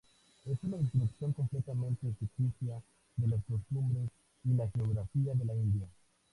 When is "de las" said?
3.17-3.43